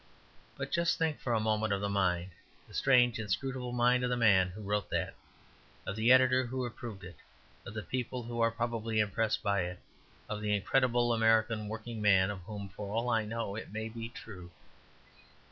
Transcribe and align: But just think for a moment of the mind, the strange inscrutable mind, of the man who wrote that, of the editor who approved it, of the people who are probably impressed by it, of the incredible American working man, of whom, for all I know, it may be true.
But 0.57 0.71
just 0.71 0.97
think 0.97 1.19
for 1.19 1.31
a 1.31 1.39
moment 1.39 1.71
of 1.73 1.79
the 1.79 1.87
mind, 1.87 2.31
the 2.67 2.73
strange 2.73 3.19
inscrutable 3.19 3.71
mind, 3.71 4.03
of 4.03 4.09
the 4.09 4.17
man 4.17 4.47
who 4.49 4.63
wrote 4.63 4.89
that, 4.89 5.13
of 5.85 5.95
the 5.95 6.11
editor 6.11 6.43
who 6.43 6.65
approved 6.65 7.03
it, 7.03 7.17
of 7.67 7.75
the 7.75 7.83
people 7.83 8.23
who 8.23 8.41
are 8.41 8.49
probably 8.49 8.99
impressed 8.99 9.43
by 9.43 9.61
it, 9.61 9.77
of 10.27 10.41
the 10.41 10.55
incredible 10.55 11.13
American 11.13 11.67
working 11.67 12.01
man, 12.01 12.31
of 12.31 12.39
whom, 12.41 12.69
for 12.69 12.91
all 12.91 13.11
I 13.11 13.25
know, 13.25 13.55
it 13.55 13.71
may 13.71 13.89
be 13.89 14.09
true. 14.09 14.49